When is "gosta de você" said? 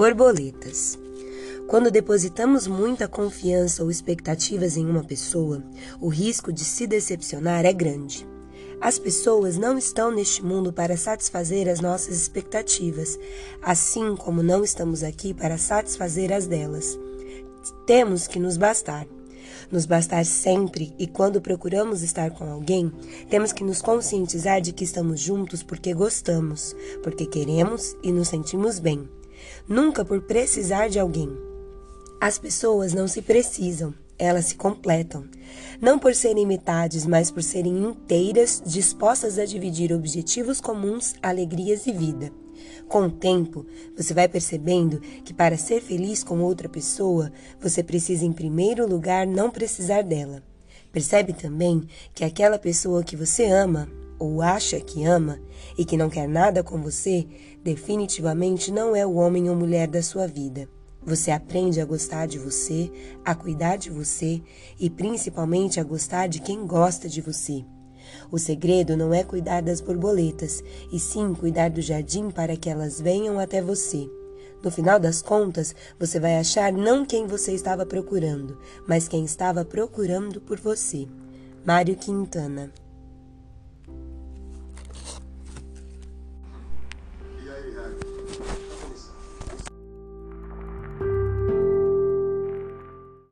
66.66-67.64